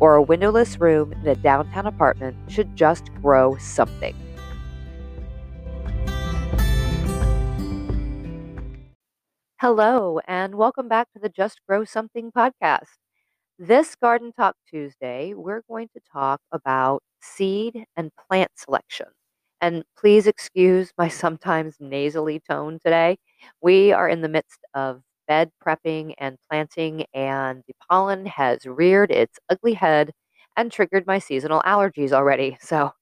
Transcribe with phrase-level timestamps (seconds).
[0.00, 4.16] or a windowless room in a downtown apartment should just grow something.
[9.60, 12.96] Hello, and welcome back to the Just Grow Something podcast.
[13.58, 19.08] This Garden Talk Tuesday, we're going to talk about seed and plant selection.
[19.60, 23.18] And please excuse my sometimes nasally tone today.
[23.60, 29.12] We are in the midst of bed prepping and planting, and the pollen has reared
[29.12, 30.12] its ugly head
[30.58, 32.58] and triggered my seasonal allergies already.
[32.62, 32.92] So,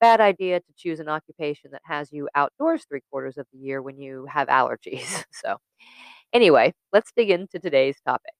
[0.00, 3.82] bad idea to choose an occupation that has you outdoors three quarters of the year
[3.82, 5.24] when you have allergies.
[5.32, 5.58] So,
[6.34, 8.34] anyway, let's dig into today's topic.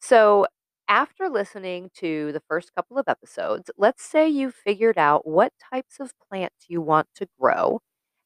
[0.00, 0.46] So,
[0.88, 6.00] after listening to the first couple of episodes, let's say you figured out what types
[6.00, 7.80] of plants you want to grow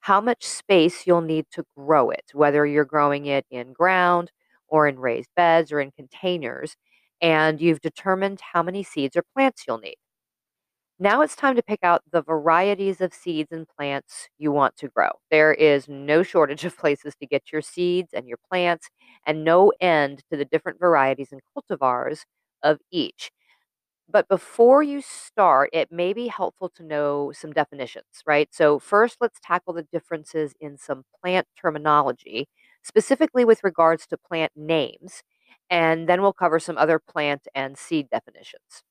[0.05, 4.31] how much space you'll need to grow it, whether you're growing it in ground
[4.69, 6.77] or in raised beds or in containers,
[7.23, 9.97] and you've determined how many seeds or plants you'll need.
[10.99, 14.89] Now it's time to pick out the varieties of seeds and plants you want to
[14.89, 15.11] grow.
[15.31, 18.89] There is no shortage of places to get your seeds and your plants,
[19.27, 22.21] and no end to the different varieties and cultivars
[22.63, 23.31] of each.
[24.09, 28.49] But before you start, it may be helpful to know some definitions, right?
[28.55, 32.49] So, first, let's tackle the differences in some plant terminology,
[32.83, 35.23] specifically with regards to plant names,
[35.71, 38.83] and then we'll cover some other plant and seed definitions.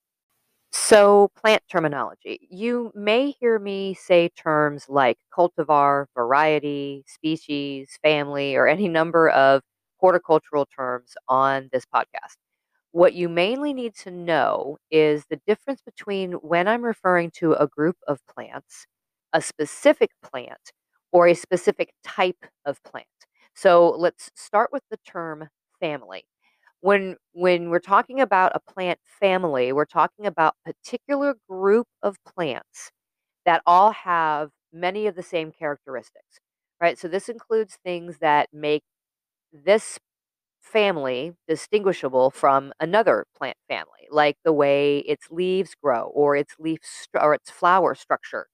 [0.71, 2.47] So, plant terminology.
[2.51, 9.61] You may hear me say terms like cultivar, variety, species, family, or any number of
[9.99, 12.37] horticultural terms on this podcast.
[12.93, 17.67] What you mainly need to know is the difference between when I'm referring to a
[17.67, 18.87] group of plants,
[19.33, 20.71] a specific plant,
[21.11, 23.07] or a specific type of plant.
[23.55, 25.49] So let's start with the term
[25.81, 26.25] family.
[26.81, 32.17] When when we're talking about a plant family, we're talking about a particular group of
[32.25, 32.91] plants
[33.45, 36.39] that all have many of the same characteristics,
[36.81, 36.97] right?
[36.99, 38.83] So this includes things that make
[39.53, 39.99] this
[40.73, 46.79] family distinguishable from another plant family, like the way its leaves grow or its leaf
[47.21, 48.47] or its flower structure.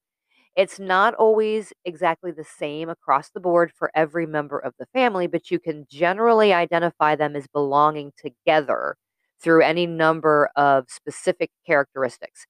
[0.56, 5.26] It's not always exactly the same across the board for every member of the family,
[5.26, 8.96] but you can generally identify them as belonging together
[9.42, 12.46] through any number of specific characteristics.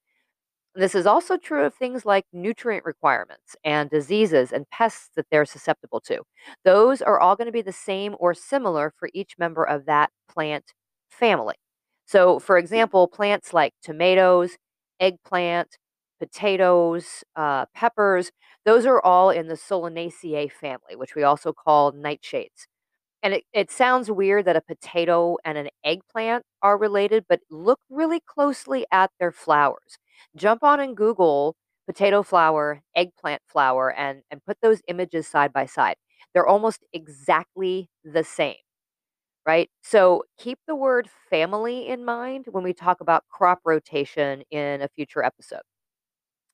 [0.81, 5.45] This is also true of things like nutrient requirements and diseases and pests that they're
[5.45, 6.23] susceptible to.
[6.65, 10.11] Those are all going to be the same or similar for each member of that
[10.29, 10.73] plant
[11.11, 11.57] family.
[12.07, 14.57] So, for example, plants like tomatoes,
[15.01, 15.77] eggplant,
[16.19, 18.31] potatoes, uh, peppers,
[18.65, 22.67] those are all in the Solanaceae family, which we also call nightshades.
[23.23, 27.81] And it, it sounds weird that a potato and an eggplant are related, but look
[27.91, 29.99] really closely at their flowers.
[30.37, 35.67] Jump on and Google potato flower, eggplant flower, and, and put those images side by
[35.67, 35.97] side.
[36.35, 38.57] They're almost exactly the same,
[39.47, 39.71] right?
[39.83, 44.89] So keep the word family in mind when we talk about crop rotation in a
[44.89, 45.63] future episode.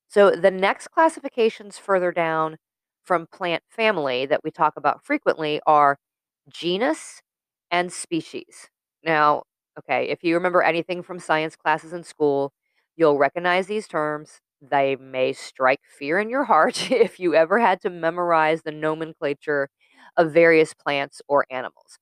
[0.09, 2.57] So the next classifications further down
[3.05, 5.99] from plant family that we talk about frequently are
[6.49, 7.21] genus
[7.71, 8.69] and species.
[9.05, 9.45] Now,
[9.79, 12.53] okay, if you remember anything from science classes in school,
[12.97, 14.41] you'll recognize these terms.
[14.63, 19.69] They may strike fear in your heart if you ever had to memorize the nomenclature
[20.17, 21.99] of various plants or animals.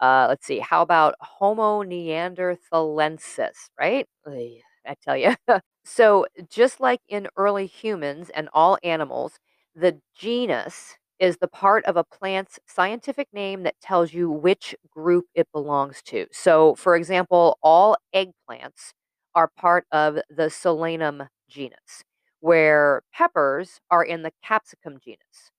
[0.00, 4.06] Uh, let's see, how about Homo neanderthalensis, right?
[4.86, 5.34] I tell you.
[5.84, 9.38] so, just like in early humans and all animals,
[9.74, 15.26] the genus is the part of a plant's scientific name that tells you which group
[15.34, 16.26] it belongs to.
[16.32, 18.92] So, for example, all eggplants
[19.38, 22.02] are part of the Solanum genus,
[22.40, 25.52] where peppers are in the capsicum genus,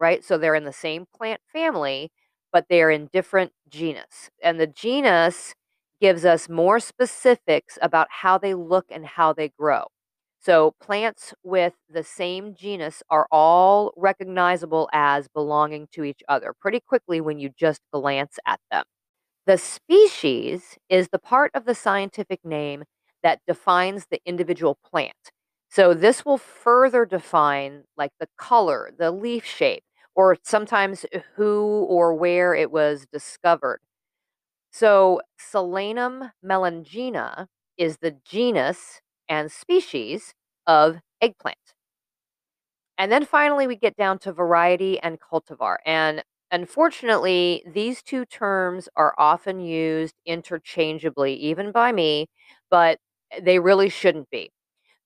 [0.00, 0.24] right?
[0.24, 2.10] So they're in the same plant family,
[2.50, 4.30] but they're in different genus.
[4.42, 5.54] And the genus
[6.00, 9.84] gives us more specifics about how they look and how they grow.
[10.40, 16.80] So, plants with the same genus are all recognizable as belonging to each other pretty
[16.80, 18.84] quickly when you just glance at them.
[19.46, 22.84] The species is the part of the scientific name
[23.26, 25.32] that defines the individual plant.
[25.70, 29.84] So this will further define like the color, the leaf shape,
[30.14, 31.04] or sometimes
[31.36, 33.80] who or where it was discovered.
[34.72, 40.34] So Solanum melongena is the genus and species
[40.66, 41.58] of eggplant.
[42.98, 45.76] And then finally, we get down to variety and cultivar.
[45.84, 52.28] And unfortunately, these two terms are often used interchangeably, even by me,
[52.70, 52.98] but
[53.42, 54.50] they really shouldn't be.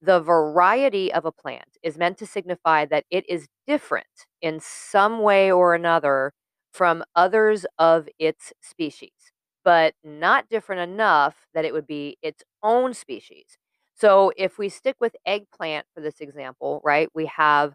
[0.02, 5.20] The variety of a plant is meant to signify that it is different in some
[5.22, 6.32] way or another
[6.72, 9.32] from others of its species,
[9.64, 13.58] but not different enough that it would be its own species.
[13.94, 17.74] So if we stick with eggplant for this example, right, we have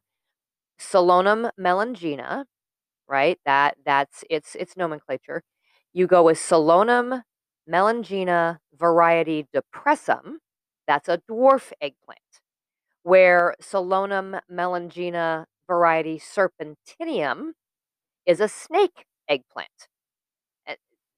[0.79, 2.45] Solanum melongena,
[3.07, 3.39] right?
[3.45, 5.43] That that's its its nomenclature.
[5.93, 7.23] You go with Solanum
[7.69, 10.37] melongena variety depressum.
[10.87, 12.19] That's a dwarf eggplant.
[13.03, 17.53] Where Solanum melongena variety serpentineum
[18.25, 19.89] is a snake eggplant.
[20.67, 20.75] Eh,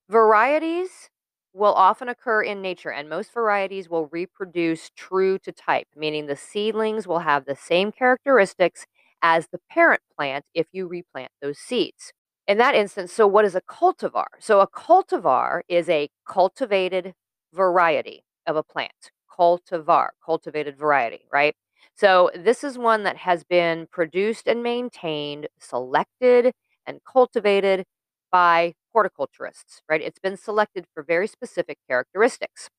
[0.10, 1.10] varieties
[1.54, 6.36] will often occur in nature, and most varieties will reproduce true to type, meaning the
[6.36, 8.86] seedlings will have the same characteristics
[9.22, 12.14] as the parent plant if you replant those seeds.
[12.48, 14.28] In that instance, so what is a cultivar?
[14.40, 17.14] So a cultivar is a cultivated
[17.54, 19.12] variety of a plant.
[19.30, 21.56] Cultivar, cultivated variety, right?
[21.96, 26.54] So this is one that has been produced and maintained, selected
[26.86, 27.84] and cultivated
[28.32, 30.02] by horticulturists, right?
[30.02, 32.70] It's been selected for very specific characteristics.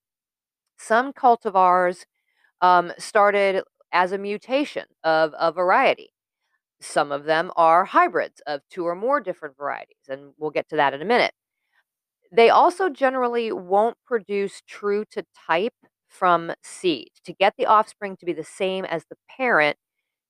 [0.78, 2.04] Some cultivars
[2.60, 6.10] um, started as a mutation of a variety.
[6.80, 10.76] Some of them are hybrids of two or more different varieties, and we'll get to
[10.76, 11.32] that in a minute.
[12.32, 15.74] They also generally won't produce true to type
[16.08, 17.10] from seed.
[17.24, 19.76] To get the offspring to be the same as the parent,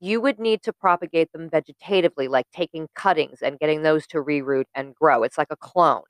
[0.00, 4.64] you would need to propagate them vegetatively, like taking cuttings and getting those to reroot
[4.74, 5.22] and grow.
[5.24, 6.02] It's like a clone.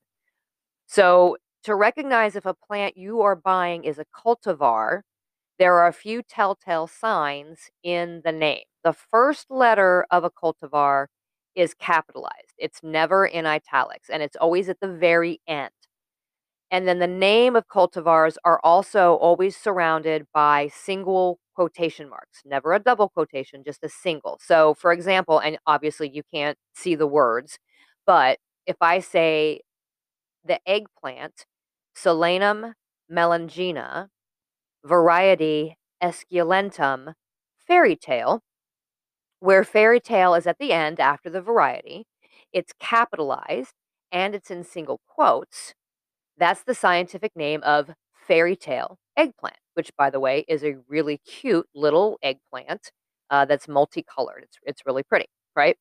[0.86, 5.02] So, to recognize if a plant you are buying is a cultivar,
[5.58, 8.64] there are a few telltale signs in the name.
[8.84, 11.06] The first letter of a cultivar
[11.54, 15.70] is capitalized, it's never in italics, and it's always at the very end.
[16.70, 22.74] And then the name of cultivars are also always surrounded by single quotation marks, never
[22.74, 24.38] a double quotation, just a single.
[24.42, 27.58] So, for example, and obviously you can't see the words,
[28.06, 29.62] but if I say
[30.44, 31.46] the eggplant,
[31.96, 32.74] Solanum
[33.10, 34.08] melongena,
[34.88, 37.14] variety esculentum,
[37.58, 38.42] fairy tale,
[39.40, 42.06] where fairy tale is at the end after the variety,
[42.52, 43.74] it's capitalized
[44.10, 45.74] and it's in single quotes.
[46.38, 47.90] That's the scientific name of
[48.26, 52.90] fairy tale eggplant, which, by the way, is a really cute little eggplant
[53.30, 54.44] uh, that's multicolored.
[54.44, 55.76] It's, it's really pretty, right?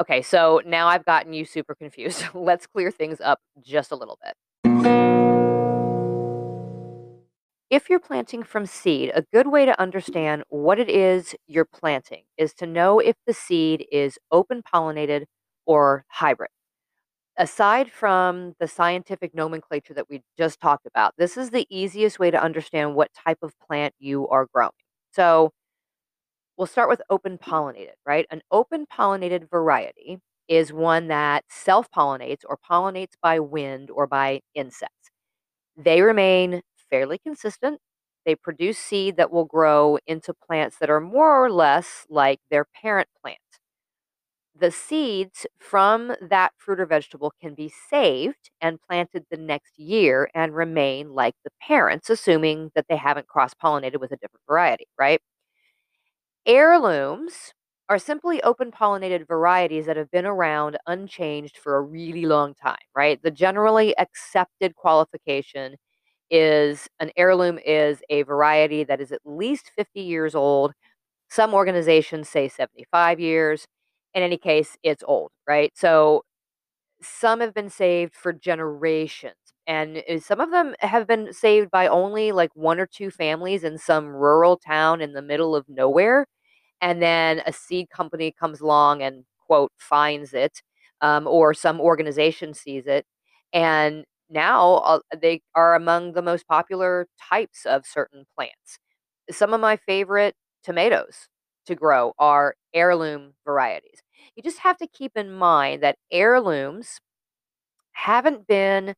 [0.00, 2.24] Okay, so now I've gotten you super confused.
[2.34, 4.34] Let's clear things up just a little bit.
[7.70, 12.24] If you're planting from seed, a good way to understand what it is you're planting
[12.36, 15.26] is to know if the seed is open pollinated
[15.66, 16.50] or hybrid
[17.38, 22.30] aside from the scientific nomenclature that we just talked about, this is the easiest way
[22.30, 24.72] to understand what type of plant you are growing.
[25.12, 25.52] So
[26.56, 28.26] we'll start with open pollinated, right?
[28.30, 34.40] An open pollinated variety is one that self pollinates or pollinates by wind or by
[34.54, 35.10] insects.
[35.76, 37.80] They remain fairly consistent.
[38.26, 42.64] They produce seed that will grow into plants that are more or less like their
[42.66, 43.38] parent plant
[44.54, 50.28] the seeds from that fruit or vegetable can be saved and planted the next year
[50.34, 54.86] and remain like the parents, assuming that they haven't cross pollinated with a different variety,
[54.98, 55.20] right?
[56.46, 57.54] Heirlooms
[57.88, 62.76] are simply open pollinated varieties that have been around unchanged for a really long time,
[62.94, 63.20] right?
[63.22, 65.76] The generally accepted qualification
[66.30, 70.72] is an heirloom is a variety that is at least 50 years old.
[71.30, 73.66] Some organizations say 75 years
[74.14, 75.72] in any case, it's old, right?
[75.76, 76.22] So
[77.02, 79.34] some have been saved for generations,
[79.66, 83.64] and uh, some of them have been saved by only like one or two families
[83.64, 86.26] in some rural town in the middle of nowhere.
[86.82, 90.62] And then a seed company comes along and, quote, finds it,
[91.02, 93.06] um, or some organization sees it.
[93.52, 98.78] And now uh, they are among the most popular types of certain plants.
[99.30, 100.34] Some of my favorite
[100.64, 101.28] tomatoes
[101.66, 104.00] to grow are heirloom varieties.
[104.36, 107.00] You just have to keep in mind that heirlooms
[107.92, 108.94] haven't been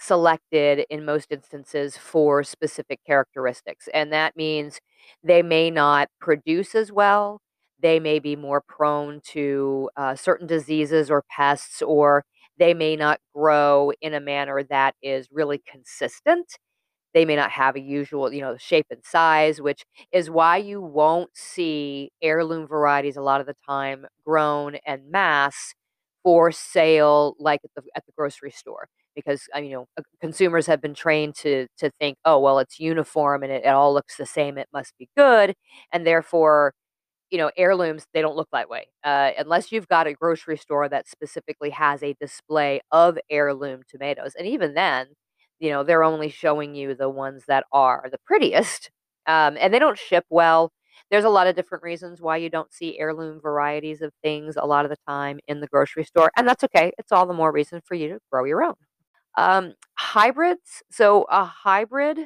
[0.00, 3.88] selected in most instances for specific characteristics.
[3.94, 4.80] And that means
[5.24, 7.40] they may not produce as well.
[7.80, 12.24] They may be more prone to uh, certain diseases or pests, or
[12.58, 16.46] they may not grow in a manner that is really consistent.
[17.14, 20.80] They may not have a usual, you know, shape and size, which is why you
[20.80, 25.74] won't see heirloom varieties a lot of the time grown en masse
[26.22, 30.66] for sale like at the at the grocery store because uh, you know uh, consumers
[30.66, 34.16] have been trained to to think oh well it's uniform and it, it all looks
[34.16, 35.54] the same it must be good
[35.92, 36.74] and therefore
[37.30, 40.88] you know heirlooms they don't look that way uh, unless you've got a grocery store
[40.88, 45.06] that specifically has a display of heirloom tomatoes and even then
[45.60, 48.90] you know they're only showing you the ones that are the prettiest
[49.26, 50.72] um, and they don't ship well
[51.10, 54.66] there's a lot of different reasons why you don't see heirloom varieties of things a
[54.66, 56.92] lot of the time in the grocery store, and that's okay.
[56.98, 58.74] It's all the more reason for you to grow your own.
[59.36, 60.82] Um, hybrids.
[60.90, 62.18] So, a hybrid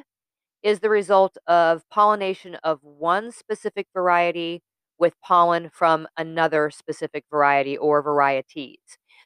[0.63, 4.63] is the result of pollination of one specific variety
[5.03, 8.79] with pollen from another specific variety or varieties.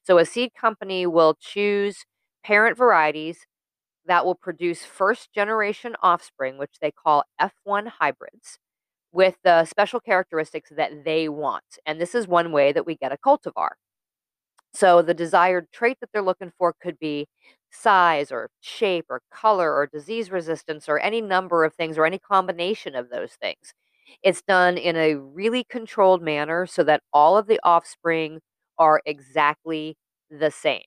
[0.04, 2.06] So, a seed company will choose
[2.44, 3.46] parent varieties
[4.08, 8.60] that will produce first generation offspring, which they call F1 hybrids
[9.12, 11.66] with the special characteristics that they want.
[11.86, 13.72] And this is one way that we get a cultivar.
[14.74, 17.28] So the desired trait that they're looking for could be
[17.72, 22.20] size or shape or color or disease resistance or any number of things or any
[22.20, 23.74] combination of those things.
[24.24, 28.40] It's done in a really controlled manner so that all of the offspring
[28.78, 29.98] are exactly
[30.30, 30.84] the same.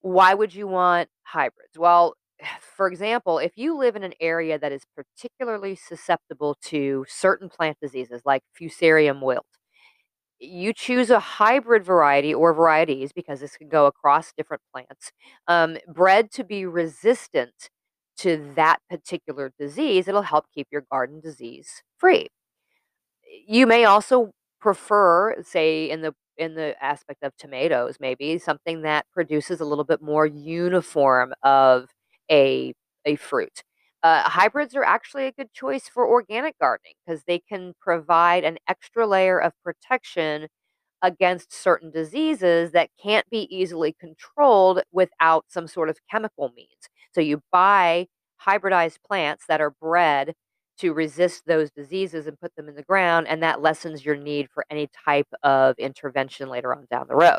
[0.00, 1.78] Why would you want hybrids?
[1.78, 2.14] Well,
[2.60, 7.78] for example, if you live in an area that is particularly susceptible to certain plant
[7.80, 9.46] diseases like fusarium wilt,
[10.40, 15.12] you choose a hybrid variety or varieties because this can go across different plants,
[15.46, 17.70] um, bred to be resistant
[18.18, 20.08] to that particular disease.
[20.08, 22.28] It'll help keep your garden disease free.
[23.46, 29.06] You may also prefer, say, in the in the aspect of tomatoes, maybe something that
[29.12, 31.88] produces a little bit more uniform of
[32.30, 32.72] a
[33.04, 33.62] a fruit.
[34.02, 38.58] Uh, hybrids are actually a good choice for organic gardening because they can provide an
[38.68, 40.48] extra layer of protection
[41.02, 46.88] against certain diseases that can't be easily controlled without some sort of chemical means.
[47.14, 48.06] So you buy
[48.46, 50.34] hybridized plants that are bred
[50.78, 54.48] to resist those diseases and put them in the ground, and that lessens your need
[54.52, 57.38] for any type of intervention later on down the road.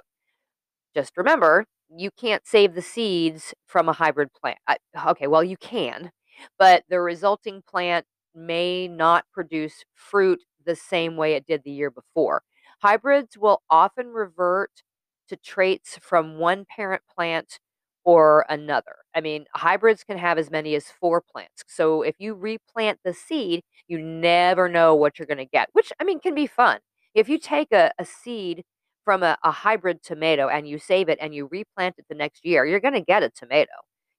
[0.95, 1.65] Just remember,
[1.95, 4.59] you can't save the seeds from a hybrid plant.
[4.67, 4.77] I,
[5.07, 6.11] okay, well, you can,
[6.59, 11.91] but the resulting plant may not produce fruit the same way it did the year
[11.91, 12.43] before.
[12.81, 14.83] Hybrids will often revert
[15.29, 17.59] to traits from one parent plant
[18.03, 19.02] or another.
[19.15, 21.63] I mean, hybrids can have as many as four plants.
[21.67, 25.91] So if you replant the seed, you never know what you're going to get, which
[25.99, 26.79] I mean can be fun.
[27.13, 28.63] If you take a, a seed
[29.05, 32.45] from a, a hybrid tomato and you save it and you replant it the next
[32.45, 33.71] year, you're going to get a tomato.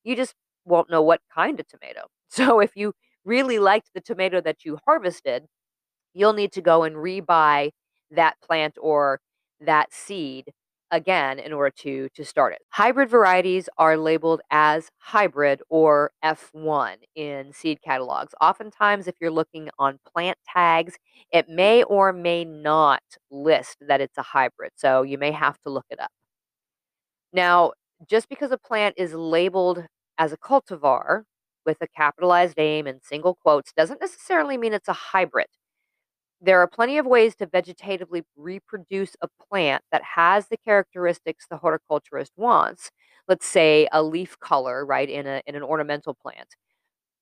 [0.05, 0.35] You just
[0.65, 2.03] won't know what kind of tomato.
[2.31, 5.45] So if you really liked the tomato that you harvested,
[6.15, 7.71] you'll need to go and rebuy
[8.11, 9.21] that plant or
[9.61, 10.53] that seed
[10.91, 12.61] again in order to to start it.
[12.71, 18.35] Hybrid varieties are labeled as hybrid or F1 in seed catalogs.
[18.41, 20.95] Oftentimes if you're looking on plant tags,
[21.33, 24.73] it may or may not list that it's a hybrid.
[24.77, 26.11] So you may have to look it up.
[27.33, 27.73] Now,
[28.09, 29.87] just because a plant is labeled
[30.19, 31.25] as a cultivar
[31.67, 35.47] with a capitalized name and single quotes doesn't necessarily mean it's a hybrid.
[36.45, 41.57] There are plenty of ways to vegetatively reproduce a plant that has the characteristics the
[41.57, 42.91] horticulturist wants.
[43.27, 46.57] Let's say a leaf color, right, in a in an ornamental plant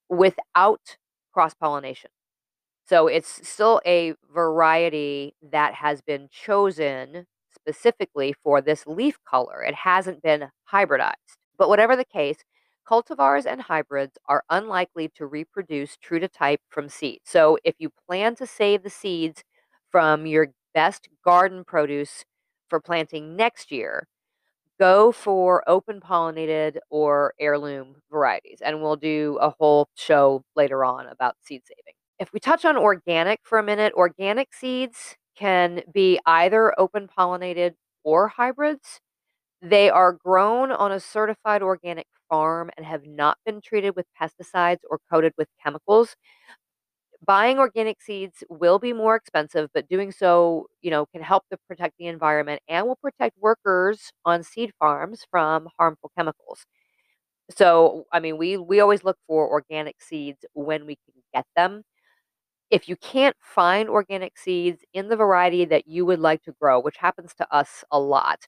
[0.08, 0.96] without
[1.32, 2.10] cross pollination.
[2.84, 9.62] So it's still a variety that has been chosen specifically for this leaf color.
[9.62, 11.38] It hasn't been hybridized.
[11.58, 12.38] But whatever the case,
[12.88, 17.20] Cultivars and hybrids are unlikely to reproduce true to type from seed.
[17.24, 19.44] So if you plan to save the seeds
[19.90, 22.24] from your best garden produce
[22.68, 24.08] for planting next year,
[24.80, 28.58] go for open pollinated or heirloom varieties.
[28.64, 31.94] And we'll do a whole show later on about seed saving.
[32.18, 37.74] If we touch on organic for a minute, organic seeds can be either open pollinated
[38.04, 39.00] or hybrids.
[39.62, 44.80] They are grown on a certified organic farm and have not been treated with pesticides
[44.90, 46.16] or coated with chemicals.
[47.24, 51.58] Buying organic seeds will be more expensive, but doing so, you know, can help to
[51.68, 56.66] protect the environment and will protect workers on seed farms from harmful chemicals.
[57.50, 61.84] So, I mean, we we always look for organic seeds when we can get them.
[62.70, 66.80] If you can't find organic seeds in the variety that you would like to grow,
[66.80, 68.46] which happens to us a lot,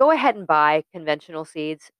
[0.00, 1.90] go ahead and buy conventional seeds.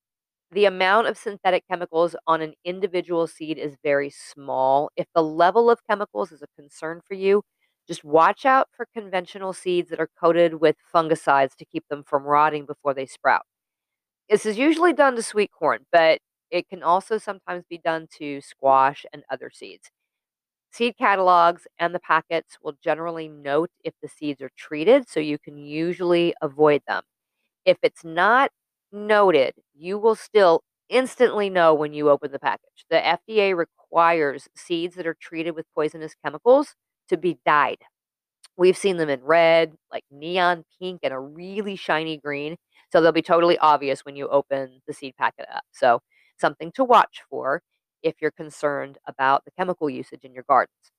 [0.54, 4.88] The amount of synthetic chemicals on an individual seed is very small.
[4.94, 7.42] If the level of chemicals is a concern for you,
[7.88, 12.22] just watch out for conventional seeds that are coated with fungicides to keep them from
[12.22, 13.42] rotting before they sprout.
[14.30, 16.20] This is usually done to sweet corn, but
[16.52, 19.90] it can also sometimes be done to squash and other seeds.
[20.70, 25.38] Seed catalogs and the packets will generally note if the seeds are treated, so you
[25.38, 27.02] can usually avoid them.
[27.64, 28.50] If it's not
[28.94, 32.86] noted, you will still instantly know when you open the package.
[32.90, 36.76] The FDA requires seeds that are treated with poisonous chemicals
[37.10, 37.78] to be dyed.
[38.56, 42.56] We've seen them in red, like neon pink, and a really shiny green.
[42.92, 45.64] So they'll be totally obvious when you open the seed packet up.
[45.72, 46.00] So,
[46.40, 47.62] something to watch for
[48.02, 50.92] if you're concerned about the chemical usage in your gardens.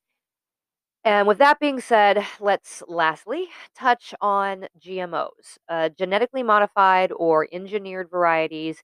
[1.05, 5.57] And with that being said, let's lastly touch on GMOs.
[5.69, 8.81] Uh, genetically modified or engineered varieties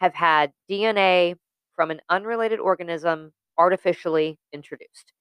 [0.00, 1.36] have had DNA
[1.74, 5.12] from an unrelated organism artificially introduced.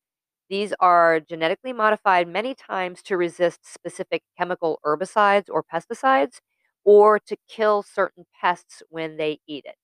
[0.49, 6.39] These are genetically modified many times to resist specific chemical herbicides or pesticides
[6.85, 9.75] or to kill certain pests when they eat it.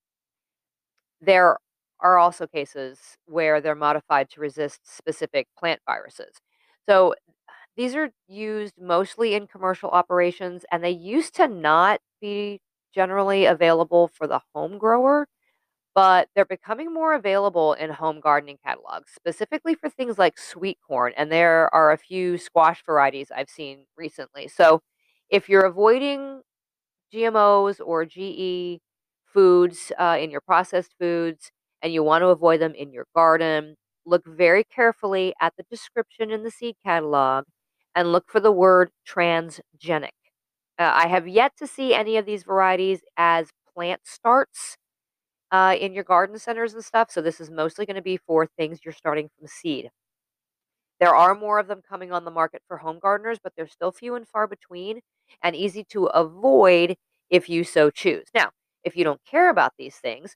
[1.22, 1.58] There
[2.00, 6.40] are also cases where they're modified to resist specific plant viruses.
[6.88, 7.16] So
[7.78, 12.62] these are used mostly in commercial operations and they used to not be
[12.94, 15.28] generally available for the home grower,
[15.96, 21.14] but they're becoming more available in home gardening catalogs, specifically for things like sweet corn.
[21.18, 24.48] And there are a few squash varieties I've seen recently.
[24.48, 24.82] So
[25.30, 26.42] if you're avoiding
[27.12, 28.82] GMOs or GE
[29.26, 31.52] foods uh, in your processed foods
[31.82, 33.76] and you want to avoid them in your garden,
[34.08, 37.46] look very carefully at the description in the seed catalog
[37.96, 40.10] and look for the word transgenic.
[40.80, 44.78] Uh, I have yet to see any of these varieties as plant starts
[45.52, 47.12] uh, in your garden centers and stuff.
[47.12, 49.90] So this is mostly going to be for things you're starting from seed.
[51.00, 53.92] There are more of them coming on the market for home gardeners, but they're still
[53.92, 55.02] few and far between
[55.44, 56.96] and easy to avoid
[57.30, 58.26] if you so choose.
[58.34, 58.50] Now,
[58.84, 60.36] if you don't care about these things,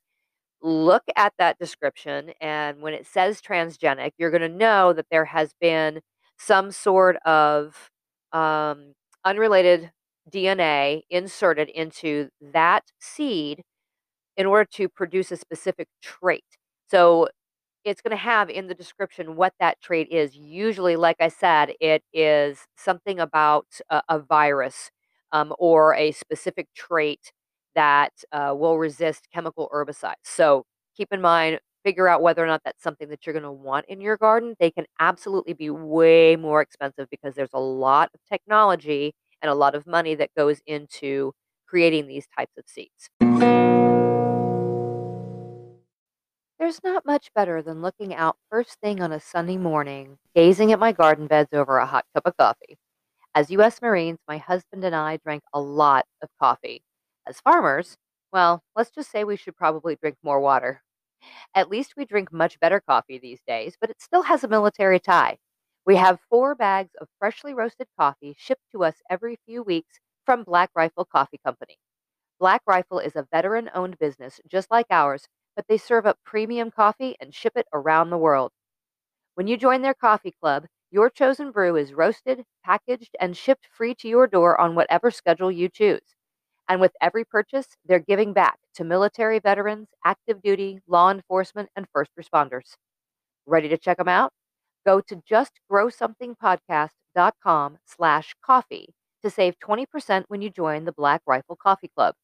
[0.62, 2.32] look at that description.
[2.42, 6.02] And when it says transgenic, you're going to know that there has been
[6.38, 7.90] some sort of
[8.32, 8.94] um,
[9.26, 9.92] unrelated
[10.32, 13.64] DNA inserted into that seed
[14.38, 16.46] in order to produce a specific trait.
[16.90, 17.28] So
[17.84, 20.36] it's going to have in the description what that trait is.
[20.36, 24.92] Usually, like I said, it is something about a, a virus
[25.32, 27.32] um, or a specific trait
[27.76, 30.16] that uh, will resist chemical herbicides.
[30.24, 33.52] So keep in mind, figure out whether or not that's something that you're going to
[33.52, 34.56] want in your garden.
[34.60, 39.56] They can absolutely be way more expensive because there's a lot of technology and a
[39.56, 41.34] lot of money that goes into
[41.68, 43.10] creating these types of seeds.
[46.60, 50.80] There's not much better than looking out first thing on a sunny morning, gazing at
[50.80, 52.78] my garden beds over a hot cup of coffee.
[53.34, 53.82] As U.S.
[53.82, 56.84] Marines, my husband and I drank a lot of coffee.
[57.28, 57.98] As farmers,
[58.32, 60.84] well, let's just say we should probably drink more water.
[61.56, 65.00] At least we drink much better coffee these days, but it still has a military
[65.00, 65.40] tie.
[65.86, 70.44] We have four bags of freshly roasted coffee shipped to us every few weeks from
[70.44, 71.78] Black Rifle Coffee Company.
[72.40, 76.72] Black Rifle is a veteran owned business just like ours but they serve up premium
[76.72, 78.52] coffee and ship it around the world.
[79.36, 83.94] When you join their coffee club, your chosen brew is roasted, packaged, and shipped free
[83.96, 86.16] to your door on whatever schedule you choose.
[86.70, 91.86] And with every purchase, they're giving back to military veterans, active duty, law enforcement, and
[91.94, 92.76] first responders.
[93.46, 94.32] Ready to check them out?
[94.86, 95.22] Go to
[95.72, 98.94] justgrowsomethingpodcast.com slash coffee
[99.24, 102.16] to save 20% when you join the Black Rifle Coffee Club.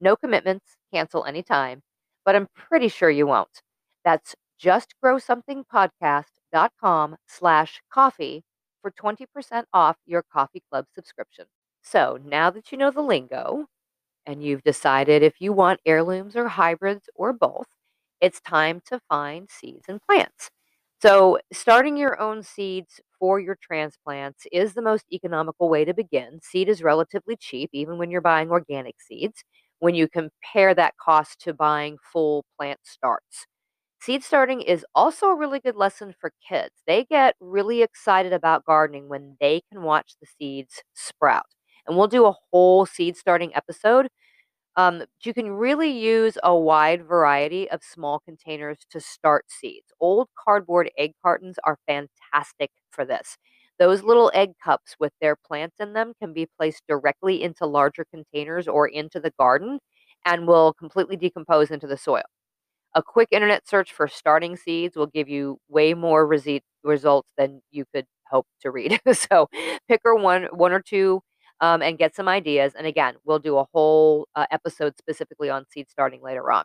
[0.00, 1.82] No commitments, cancel anytime
[2.28, 3.62] but I'm pretty sure you won't.
[4.04, 8.42] That's justgrowsomethingpodcast.com slash coffee
[8.82, 11.46] for 20% off your coffee club subscription.
[11.80, 13.64] So now that you know the lingo
[14.28, 17.66] and you've decided if you want heirlooms or hybrids or both,
[18.20, 20.50] it's time to find seeds and plants.
[21.02, 26.40] So, starting your own seeds for your transplants is the most economical way to begin.
[26.42, 29.44] Seed is relatively cheap, even when you're buying organic seeds
[29.80, 33.46] when you compare that cost to buying full plant starts.
[34.00, 36.74] Seed starting is also a really good lesson for kids.
[36.86, 41.46] They get really excited about gardening when they can watch the seeds sprout.
[41.88, 44.08] And we'll do a whole seed starting episode
[44.76, 49.92] Um, you can really use a wide variety of small containers to start seeds.
[50.00, 53.36] Old cardboard egg cartons are fantastic for this.
[53.78, 58.04] Those little egg cups with their plants in them can be placed directly into larger
[58.12, 59.80] containers or into the garden
[60.24, 62.22] and will completely decompose into the soil.
[62.94, 66.26] A quick internet search for starting seeds will give you way more
[66.82, 69.00] results than you could hope to read.
[69.12, 69.48] so
[69.88, 71.20] pick her one, one or two,
[71.60, 72.74] um, and get some ideas.
[72.76, 76.64] And again, we'll do a whole uh, episode specifically on seed starting later on.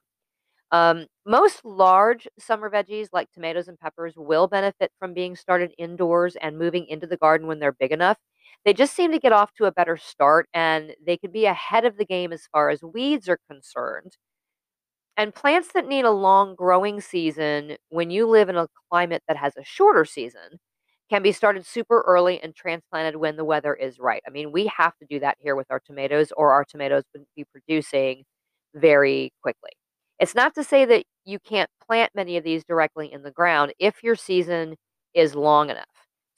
[0.71, 6.35] Um, most large summer veggies like tomatoes and peppers will benefit from being started indoors
[6.41, 8.17] and moving into the garden when they're big enough.
[8.65, 11.85] They just seem to get off to a better start and they could be ahead
[11.85, 14.17] of the game as far as weeds are concerned.
[15.17, 19.37] And plants that need a long growing season when you live in a climate that
[19.37, 20.59] has a shorter season
[21.09, 24.21] can be started super early and transplanted when the weather is right.
[24.27, 27.25] I mean, we have to do that here with our tomatoes, or our tomatoes would
[27.35, 28.23] be producing
[28.75, 29.71] very quickly.
[30.19, 33.73] It's not to say that you can't plant many of these directly in the ground
[33.79, 34.75] if your season
[35.13, 35.85] is long enough.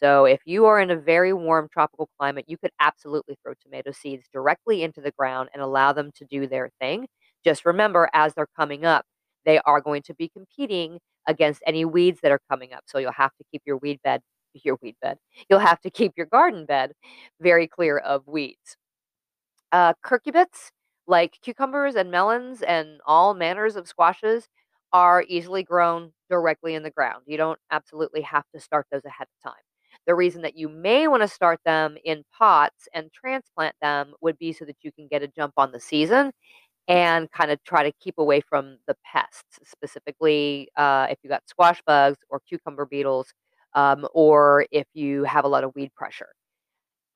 [0.01, 3.91] So, if you are in a very warm tropical climate, you could absolutely throw tomato
[3.91, 7.07] seeds directly into the ground and allow them to do their thing.
[7.43, 9.05] Just remember, as they're coming up,
[9.45, 12.83] they are going to be competing against any weeds that are coming up.
[12.87, 14.21] So, you'll have to keep your weed bed,
[14.63, 15.17] your weed bed,
[15.49, 16.93] you'll have to keep your garden bed
[17.41, 18.77] very clear of weeds.
[19.71, 20.71] Uh, cucurbits
[21.07, 24.47] like cucumbers and melons and all manners of squashes
[24.93, 27.23] are easily grown directly in the ground.
[27.25, 29.61] You don't absolutely have to start those ahead of time.
[30.07, 34.37] The reason that you may want to start them in pots and transplant them would
[34.37, 36.31] be so that you can get a jump on the season
[36.87, 41.47] and kind of try to keep away from the pests, specifically uh, if you got
[41.47, 43.33] squash bugs or cucumber beetles,
[43.75, 46.29] um, or if you have a lot of weed pressure.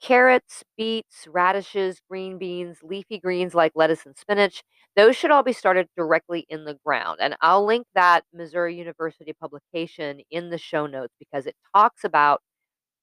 [0.01, 4.63] Carrots, beets, radishes, green beans, leafy greens like lettuce and spinach,
[4.95, 7.19] those should all be started directly in the ground.
[7.21, 12.41] And I'll link that Missouri University publication in the show notes because it talks about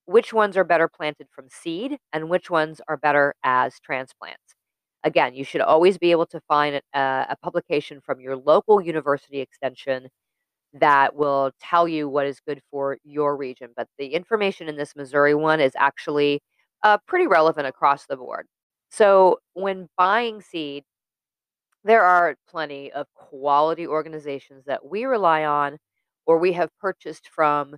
[0.06, 4.54] which ones are better planted from seed and which ones are better as transplants.
[5.04, 6.98] Again, you should always be able to find a,
[7.30, 10.08] a publication from your local university extension
[10.74, 13.70] that will tell you what is good for your region.
[13.76, 16.42] But the information in this Missouri one is actually
[16.82, 18.46] uh, pretty relevant across the board.
[18.90, 20.84] So, when buying seed,
[21.84, 25.78] there are plenty of quality organizations that we rely on
[26.26, 27.76] or we have purchased from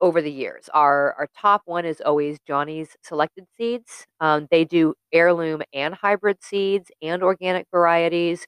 [0.00, 0.68] over the years.
[0.74, 4.06] Our our top one is always Johnny's Selected Seeds.
[4.20, 8.46] Um, they do heirloom and hybrid seeds and organic varieties.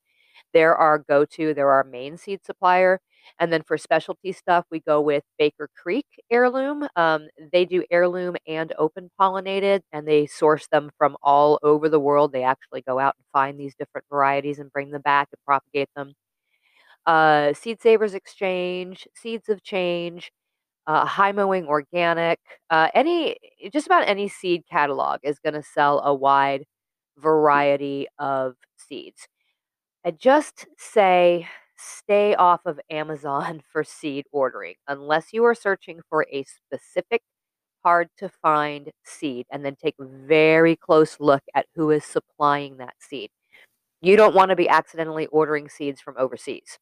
[0.54, 1.54] They're our go-to.
[1.54, 3.00] They're our main seed supplier.
[3.38, 6.88] And then for specialty stuff, we go with Baker Creek Heirloom.
[6.96, 12.00] Um, they do heirloom and open pollinated, and they source them from all over the
[12.00, 12.32] world.
[12.32, 15.90] They actually go out and find these different varieties and bring them back and propagate
[15.96, 16.14] them.
[17.06, 20.32] Uh, Seed Savers Exchange, Seeds of Change,
[20.86, 23.36] uh, High Mowing Organic, uh, any
[23.72, 26.64] just about any seed catalog is going to sell a wide
[27.18, 29.28] variety of seeds.
[30.04, 36.26] I just say stay off of Amazon for seed ordering unless you are searching for
[36.32, 37.22] a specific
[37.84, 42.78] hard to find seed and then take a very close look at who is supplying
[42.78, 43.30] that seed.
[44.02, 46.78] You don't want to be accidentally ordering seeds from overseas.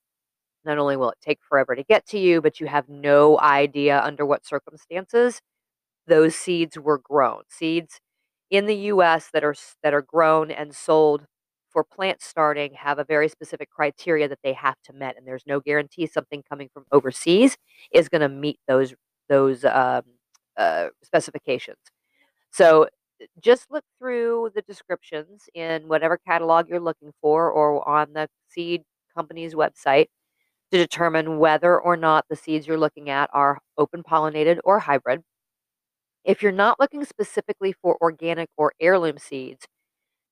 [0.64, 4.00] Not only will it take forever to get to you, but you have no idea
[4.02, 5.40] under what circumstances
[6.06, 7.42] those seeds were grown.
[7.48, 8.00] Seeds
[8.50, 11.26] in the US that are that are grown and sold
[11.74, 15.44] for plant starting have a very specific criteria that they have to met, and there's
[15.46, 17.58] no guarantee something coming from overseas
[17.92, 18.94] is going to meet those
[19.28, 20.04] those um,
[20.58, 21.78] uh, specifications.
[22.52, 22.88] So
[23.40, 28.84] just look through the descriptions in whatever catalog you're looking for, or on the seed
[29.16, 30.06] company's website
[30.72, 35.22] to determine whether or not the seeds you're looking at are open pollinated or hybrid.
[36.24, 39.66] If you're not looking specifically for organic or heirloom seeds,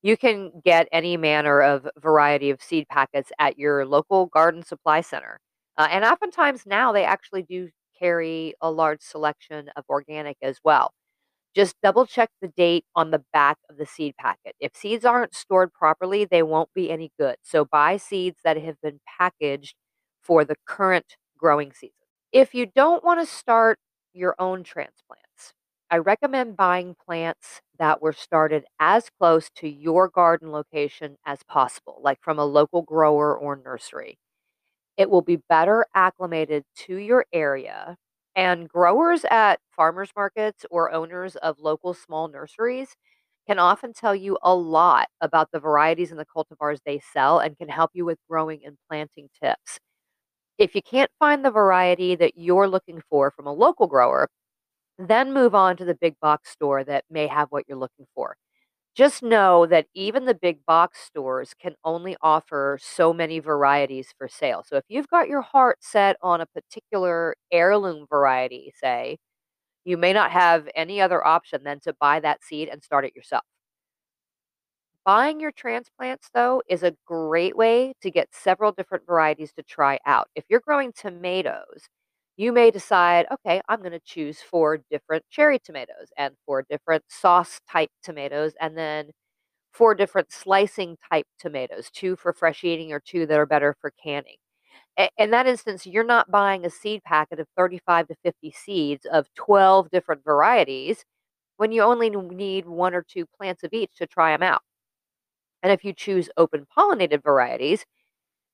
[0.03, 5.01] you can get any manner of variety of seed packets at your local garden supply
[5.01, 5.39] center.
[5.77, 10.91] Uh, and oftentimes now they actually do carry a large selection of organic as well.
[11.55, 14.55] Just double check the date on the back of the seed packet.
[14.59, 17.37] If seeds aren't stored properly, they won't be any good.
[17.43, 19.75] So buy seeds that have been packaged
[20.21, 21.93] for the current growing season.
[22.31, 23.79] If you don't want to start
[24.13, 25.22] your own transplants,
[25.89, 31.99] I recommend buying plants that were started as close to your garden location as possible,
[32.03, 34.17] like from a local grower or nursery.
[34.97, 37.97] It will be better acclimated to your area.
[38.35, 42.95] And growers at farmers markets or owners of local small nurseries,
[43.47, 47.57] can often tell you a lot about the varieties and the cultivars they sell and
[47.57, 49.79] can help you with growing and planting tips.
[50.57, 54.27] If you can't find the variety that you're looking for from a local grower,
[54.97, 58.35] then move on to the big box store that may have what you're looking for.
[58.95, 64.27] Just know that even the big box stores can only offer so many varieties for
[64.27, 64.63] sale.
[64.67, 69.17] So if you've got your heart set on a particular heirloom variety, say,
[69.85, 73.15] you may not have any other option than to buy that seed and start it
[73.15, 73.43] yourself.
[75.05, 79.99] Buying your transplants, though, is a great way to get several different varieties to try
[80.05, 80.29] out.
[80.35, 81.89] If you're growing tomatoes,
[82.37, 87.03] you may decide, okay, I'm going to choose four different cherry tomatoes and four different
[87.09, 89.11] sauce type tomatoes, and then
[89.73, 93.91] four different slicing type tomatoes, two for fresh eating or two that are better for
[94.03, 94.37] canning.
[95.17, 99.27] In that instance, you're not buying a seed packet of 35 to 50 seeds of
[99.35, 101.05] 12 different varieties
[101.57, 104.61] when you only need one or two plants of each to try them out.
[105.63, 107.85] And if you choose open pollinated varieties,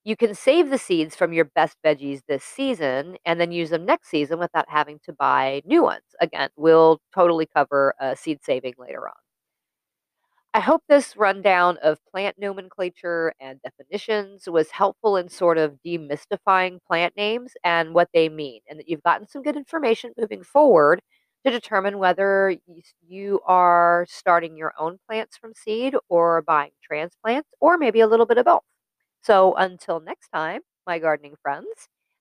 [0.04, 3.86] you can save the seeds from your best veggies this season and then use them
[3.86, 6.04] next season without having to buy new ones.
[6.22, 9.14] Again, we'll totally cover uh, seed saving later on.
[10.54, 16.80] I hope this rundown of plant nomenclature and definitions was helpful in sort of demystifying
[16.88, 21.02] plant names and what they mean, and that you've gotten some good information moving forward
[21.46, 22.56] to determine whether
[23.08, 28.26] you are starting your own plants from seed or buying transplants or maybe a little
[28.26, 28.64] bit of both.
[29.22, 31.68] So until next time, my gardening friends,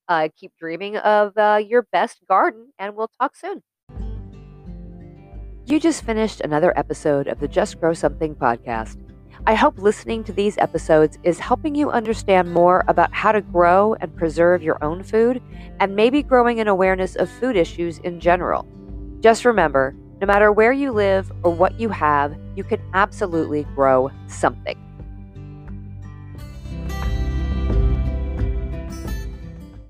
[0.09, 3.63] uh, keep dreaming of uh, your best garden, and we'll talk soon.
[5.67, 8.97] You just finished another episode of the Just Grow Something podcast.
[9.47, 13.95] I hope listening to these episodes is helping you understand more about how to grow
[14.01, 15.43] and preserve your own food
[15.79, 18.67] and maybe growing an awareness of food issues in general.
[19.21, 24.11] Just remember no matter where you live or what you have, you can absolutely grow
[24.27, 24.88] something.